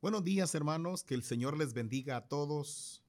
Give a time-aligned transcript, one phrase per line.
[0.00, 3.02] Buenos días hermanos, que el Señor les bendiga a todos.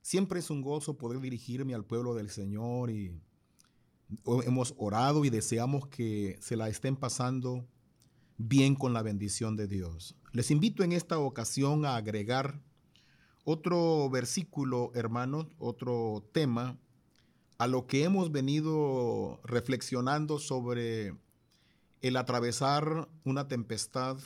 [0.00, 3.22] Siempre es un gozo poder dirigirme al pueblo del Señor y
[4.24, 7.68] hemos orado y deseamos que se la estén pasando
[8.36, 10.16] bien con la bendición de Dios.
[10.32, 12.60] Les invito en esta ocasión a agregar
[13.44, 16.80] otro versículo, hermanos, otro tema
[17.58, 21.14] a lo que hemos venido reflexionando sobre
[22.00, 24.18] el atravesar una tempestad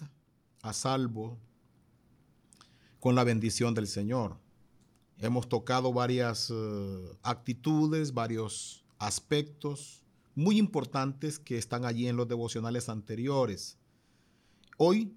[0.62, 1.38] a salvo
[3.00, 4.38] con la bendición del Señor.
[5.18, 10.02] Hemos tocado varias uh, actitudes, varios aspectos
[10.34, 13.78] muy importantes que están allí en los devocionales anteriores.
[14.76, 15.14] Hoy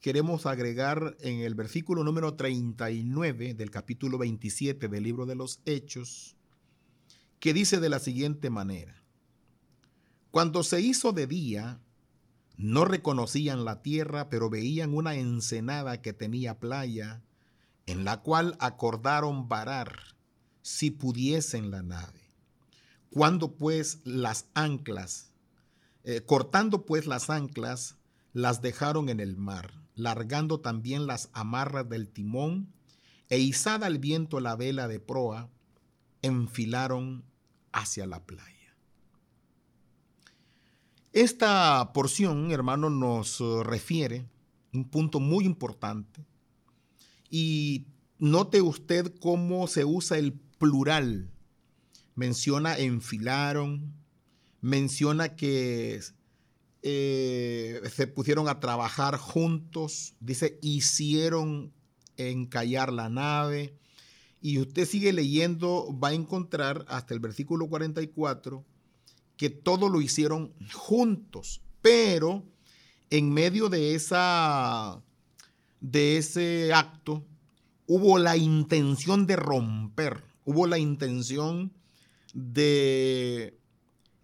[0.00, 6.36] queremos agregar en el versículo número 39 del capítulo 27 del libro de los Hechos,
[7.38, 9.00] que dice de la siguiente manera,
[10.32, 11.80] cuando se hizo de día,
[12.56, 17.22] no reconocían la tierra, pero veían una ensenada que tenía playa,
[17.86, 20.16] en la cual acordaron varar
[20.62, 22.32] si pudiesen la nave.
[23.10, 25.32] Cuando pues las anclas,
[26.04, 27.96] eh, cortando pues las anclas,
[28.32, 32.72] las dejaron en el mar, largando también las amarras del timón,
[33.28, 35.50] e izada al viento la vela de proa,
[36.22, 37.24] enfilaron
[37.72, 38.55] hacia la playa.
[41.16, 44.28] Esta porción, hermano, nos eh, refiere
[44.74, 46.26] un punto muy importante.
[47.30, 47.86] Y
[48.18, 51.30] note usted cómo se usa el plural.
[52.16, 53.94] Menciona enfilaron,
[54.60, 56.02] menciona que
[56.82, 61.72] eh, se pusieron a trabajar juntos, dice, hicieron
[62.18, 63.74] encallar la nave.
[64.42, 68.66] Y usted sigue leyendo, va a encontrar hasta el versículo 44
[69.36, 72.42] que todo lo hicieron juntos, pero
[73.10, 75.02] en medio de esa
[75.80, 77.24] de ese acto
[77.86, 81.72] hubo la intención de romper, hubo la intención
[82.34, 83.58] de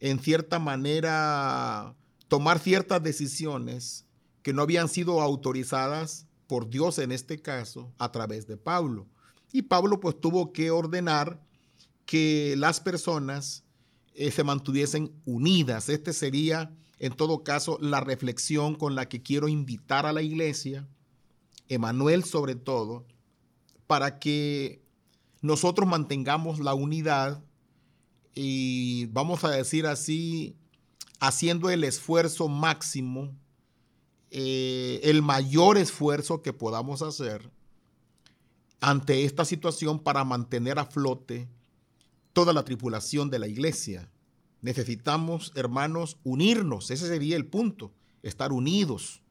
[0.00, 1.94] en cierta manera
[2.28, 4.06] tomar ciertas decisiones
[4.42, 9.06] que no habían sido autorizadas por Dios en este caso a través de Pablo.
[9.52, 11.40] Y Pablo pues tuvo que ordenar
[12.04, 13.64] que las personas
[14.14, 15.88] eh, se mantuviesen unidas.
[15.88, 20.86] Este sería, en todo caso, la reflexión con la que quiero invitar a la iglesia,
[21.68, 23.06] Emanuel sobre todo,
[23.86, 24.82] para que
[25.40, 27.42] nosotros mantengamos la unidad
[28.34, 30.56] y vamos a decir así,
[31.20, 33.34] haciendo el esfuerzo máximo,
[34.30, 37.50] eh, el mayor esfuerzo que podamos hacer
[38.80, 41.48] ante esta situación para mantener a flote
[42.32, 44.08] toda la tripulación de la iglesia.
[44.60, 46.90] Necesitamos, hermanos, unirnos.
[46.90, 49.22] Ese sería el punto, estar unidos.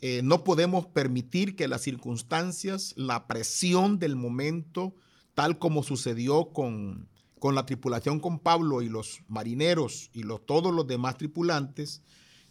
[0.00, 4.94] Eh, no podemos permitir que las circunstancias, la presión del momento,
[5.34, 7.08] tal como sucedió con,
[7.38, 12.02] con la tripulación con Pablo y los marineros y los, todos los demás tripulantes,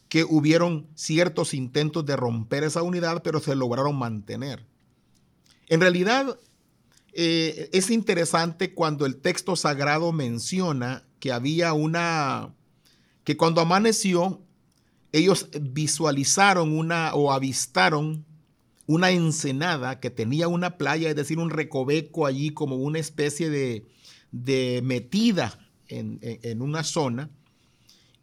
[0.07, 4.65] que hubieron ciertos intentos de romper esa unidad, pero se lograron mantener.
[5.69, 6.37] En realidad,
[7.13, 12.53] eh, es interesante cuando el texto sagrado menciona que había una,
[13.23, 14.41] que cuando amaneció,
[15.11, 18.25] ellos visualizaron una o avistaron
[18.87, 23.85] una ensenada que tenía una playa, es decir, un recoveco allí como una especie de,
[24.31, 27.29] de metida en, en, una zona.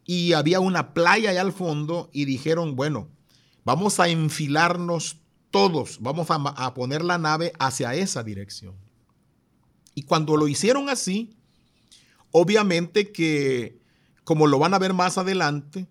[0.05, 3.09] Y había una playa allá al fondo y dijeron, bueno,
[3.65, 5.17] vamos a enfilarnos
[5.51, 8.75] todos vamos a, poner la nave hacia esa dirección.
[9.95, 11.37] Y cuando lo hicieron así,
[12.31, 13.79] obviamente que,
[14.25, 15.89] como lo van a ver más adelante,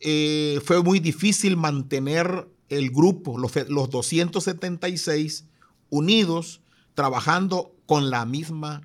[0.00, 5.44] eh, fue muy difícil mantener el grupo, los, los 276
[5.88, 6.60] unidos,
[6.94, 8.82] trabajando con la misma,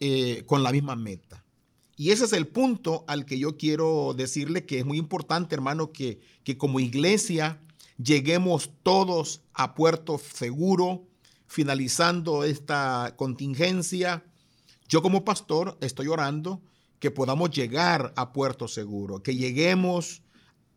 [0.00, 1.44] eh, con la misma meta.
[1.96, 5.92] Y ese es el punto al que yo quiero decirle que es muy importante, hermano,
[5.92, 7.60] que, que como iglesia
[7.96, 11.06] lleguemos todos a puerto seguro,
[11.46, 14.24] finalizando esta contingencia.
[14.88, 16.62] Yo como pastor estoy orando
[16.98, 20.22] que podamos llegar a puerto seguro, que lleguemos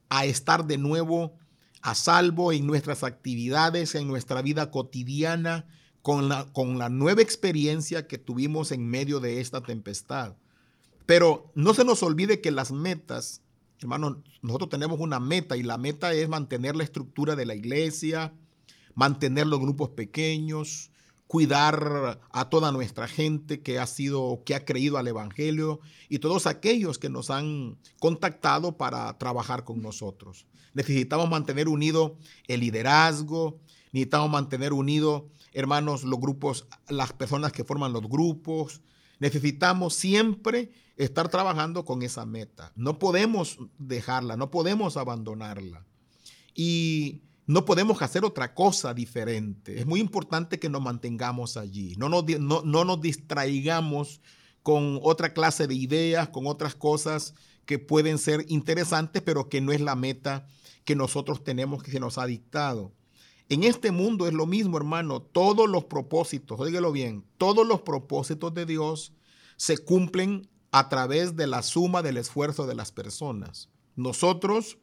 [0.10, 1.38] a estar de nuevo
[1.82, 5.68] a salvo en nuestras actividades, en nuestra vida cotidiana,
[6.02, 10.36] con la, con la nueva experiencia que tuvimos en medio de esta tempestad.
[11.06, 13.42] Pero no se nos olvide que las metas
[13.80, 18.34] Hermano, nosotros tenemos una meta y la meta es mantener la estructura de la iglesia,
[18.94, 20.92] mantener los grupos pequeños,
[21.28, 26.48] cuidar a toda nuestra gente que ha sido, que ha creído al Evangelio y todos
[26.48, 30.46] aquellos que nos han contactado para trabajar con nosotros.
[30.74, 32.18] Necesitamos mantener unido
[32.48, 33.60] el liderazgo,
[33.92, 35.24] necesitamos mantener unidos,
[35.54, 38.82] hermanos, los grupos, las personas que forman los grupos.
[39.20, 42.72] Necesitamos siempre estar trabajando con esa meta.
[42.76, 45.86] No podemos dejarla, no podemos abandonarla.
[46.54, 49.80] Y no podemos hacer otra cosa diferente.
[49.80, 51.96] Es muy importante que nos mantengamos allí.
[51.98, 54.22] No nos, no, no nos distraigamos
[54.64, 57.36] con otra clase de ideas, con otras cosas
[57.66, 60.48] que pueden ser interesantes, pero que no es la meta
[60.86, 62.94] que nosotros tenemos que se nos ha dictado.
[63.50, 65.22] En este mundo es lo mismo, hermano.
[65.22, 69.14] Todos los propósitos, óigalo bien, todos los propósitos de Dios
[69.58, 73.70] se cumplen a través de la suma del esfuerzo de las personas.
[73.96, 74.78] Nosotros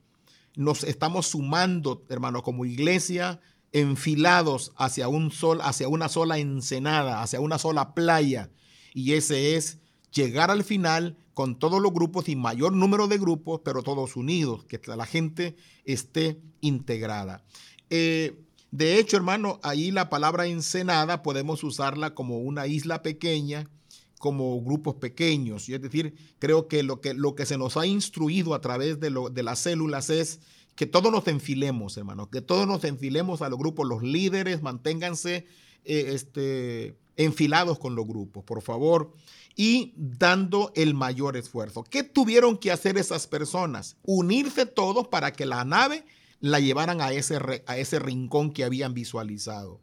[0.55, 3.41] nos estamos sumando, hermano, como iglesia,
[3.73, 8.50] enfilados hacia un sol, hacia una sola ensenada, hacia una sola playa.
[8.94, 9.81] Y ese es
[10.12, 14.64] llegar al final con todos los grupos y mayor número de grupos, pero todos unidos,
[14.64, 17.44] que la gente esté integrada.
[17.91, 18.38] Eh,
[18.72, 23.70] de hecho, hermano, ahí la palabra ensenada podemos usarla como una isla pequeña,
[24.19, 25.69] como grupos pequeños.
[25.69, 29.58] Y es decir, creo que lo que, se nos ha instruido a través de las
[29.58, 30.40] células es
[30.74, 35.46] que todos nos enfilemos, hermano, que todos nos enfilemos a los grupos, los líderes, manténganse
[35.84, 39.12] eh, este, enfilados con los grupos, por favor,
[39.54, 41.84] y dando el mayor esfuerzo.
[41.84, 43.96] ¿Qué tuvieron que hacer esas personas?
[44.02, 46.06] Unirse todos para que la nave
[46.42, 49.80] la llevaran a ese, a ese rincón que habían visualizado.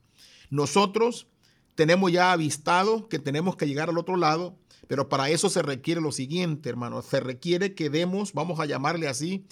[0.52, 1.28] Nosotros
[1.74, 4.58] tenemos ya avistado que tenemos que llegar al otro lado,
[4.88, 7.02] pero para eso se requiere lo siguiente, hermano.
[7.02, 9.46] Se requiere que demos, vamos a llamarle así,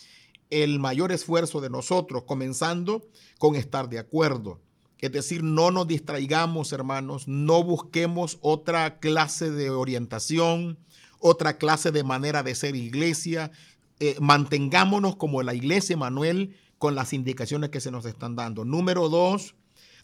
[0.49, 3.07] el mayor esfuerzo de nosotros, comenzando
[3.39, 4.59] con estar de acuerdo.
[4.99, 10.77] Es decir, no nos distraigamos, hermanos, no busquemos otra clase de orientación,
[11.19, 13.51] otra clase de manera de ser iglesia.
[13.99, 18.65] Eh, mantengámonos como la iglesia, Manuel, con las indicaciones que se nos están dando.
[18.65, 19.55] Número dos,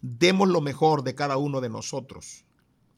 [0.02, 2.46] demos lo mejor de cada uno de nosotros.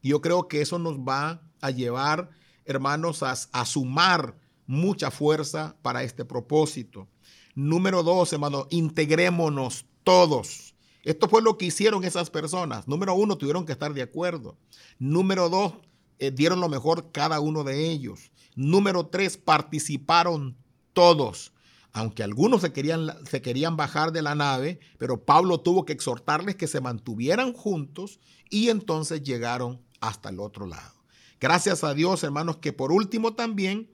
[0.02, 2.30] Yo creo que eso nos va a llevar,
[2.64, 4.36] hermanos, a, sumar
[4.66, 7.08] mucha fuerza para este propósito.
[7.54, 10.74] Número dos, hermanos, integrémonos todos.
[11.02, 12.88] Esto fue lo que hicieron esas personas.
[12.88, 14.56] Número uno, tuvieron que estar de acuerdo.
[14.98, 15.74] Número dos,
[16.18, 18.30] eh, dieron lo mejor cada uno de ellos.
[18.54, 20.56] Número tres, participaron
[20.92, 21.52] todos
[21.96, 26.54] aunque algunos se querían, se querían bajar de la nave, pero Pablo tuvo que exhortarles
[26.54, 28.20] que se mantuvieran juntos
[28.50, 30.92] y entonces llegaron hasta el otro lado.
[31.40, 33.88] Gracias a Dios, hermanos, que por último también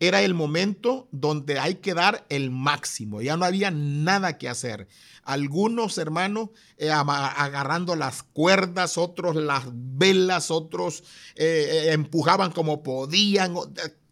[0.00, 3.22] era el momento donde hay que dar el máximo.
[3.22, 4.86] Ya no había nada que hacer.
[5.22, 11.04] Algunos hermanos eh, agarrando las cuerdas, otros las velas, otros
[11.36, 13.54] eh, eh, empujaban como podían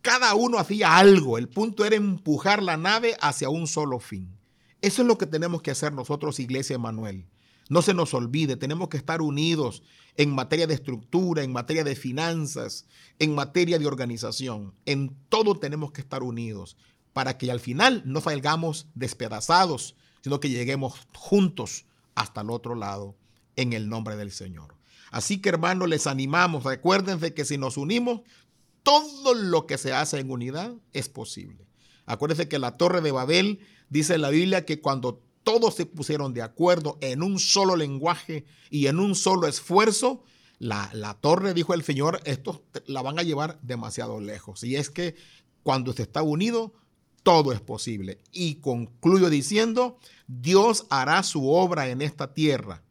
[0.05, 1.39] cada uno hacía algo.
[1.39, 4.37] El punto era empujar la nave hacia un solo fin.
[4.83, 7.27] Eso es lo que tenemos que hacer nosotros, Iglesia Emanuel.
[7.71, 9.83] No se nos olvide, tenemos que estar unidos
[10.19, 12.85] en materia de estructura, en materia de finanzas,
[13.19, 14.75] en materia de organización.
[14.85, 16.77] En todo tenemos que estar unidos
[17.15, 23.17] para que al final no salgamos despedazados, sino que lleguemos juntos hasta el otro lado
[23.57, 24.75] en el nombre del Señor.
[25.11, 28.21] Así que hermanos, les animamos, recuérdense que si nos unimos,
[28.85, 31.67] todo lo que se hace en unidad es posible.
[32.07, 33.59] Acuérdense que la torre de Babel
[33.89, 38.45] dice en la Biblia que cuando todos se pusieron de acuerdo en un solo lenguaje
[38.71, 40.23] y en un solo esfuerzo,
[40.59, 44.63] la, la torre, dijo el Señor, estos la van a llevar demasiado lejos.
[44.63, 45.17] Y es que
[45.63, 46.75] cuando se está unido,
[47.23, 48.21] todo es posible.
[48.33, 52.83] Y concluyo diciendo, Dios hará su obra en esta tierra.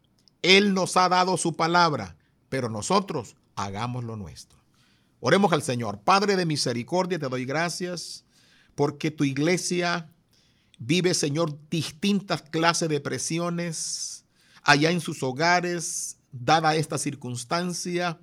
[0.41, 2.17] Él nos ha dado su palabra,
[2.49, 4.62] pero nosotros hagamos lo nuestro.
[5.25, 6.01] Oremos al Señor.
[6.01, 8.25] Padre de misericordia, te doy gracias
[8.75, 10.09] porque tu iglesia
[10.79, 14.25] vive, Señor, distintas clases de presiones
[14.63, 18.19] allá en sus hogares, dada esta circunstancia,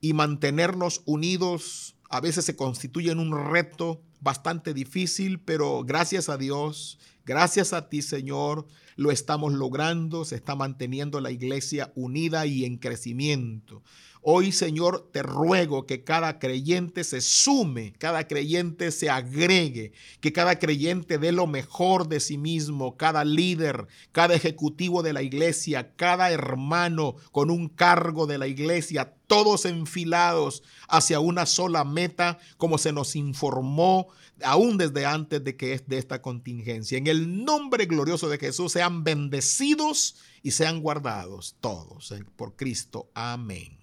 [0.00, 6.38] y mantenernos unidos a veces se constituye en un reto bastante difícil, pero gracias a
[6.38, 12.64] Dios, gracias a ti, Señor, lo estamos logrando, se está manteniendo la iglesia unida y
[12.64, 13.82] en crecimiento.
[14.24, 20.60] Hoy, Señor, te ruego que cada creyente se sume, cada creyente se agregue, que cada
[20.60, 26.30] creyente dé lo mejor de sí mismo, cada líder, cada ejecutivo de la iglesia, cada
[26.30, 32.92] hermano con un cargo de la iglesia, todos enfilados hacia una sola meta, como se
[32.92, 34.06] nos informó
[34.44, 36.96] aún desde antes de que es de esta contingencia.
[36.96, 43.10] En el nombre glorioso de Jesús sean bendecidos y sean guardados todos eh, por Cristo.
[43.14, 43.78] Amén.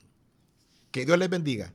[0.92, 1.74] Que Dios les bendiga.